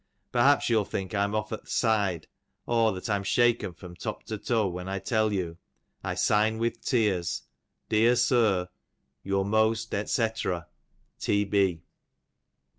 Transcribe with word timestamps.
Perhaps 0.31 0.67
you'll 0.67 0.83
think 0.83 1.13
I'm 1.13 1.35
off 1.35 1.53
at 1.53 1.65
th'side, 1.67 2.25
or 2.65 2.91
that 2.93 3.07
I'm 3.07 3.23
shaken 3.23 3.71
irom 3.73 3.95
top 3.95 4.23
to 4.23 4.39
toe, 4.39 4.67
when 4.67 4.89
I 4.89 4.97
tell 4.97 5.31
you 5.31 5.59
I 6.03 6.15
sign 6.15 6.57
with 6.57 6.81
tears, 6.83 7.43
Dear 7.87 8.15
Sir, 8.15 8.69
Your 9.21 9.45
most 9.45 9.91
&c. 9.91 9.97
«T.3. 9.97 10.63
P. 11.51 11.83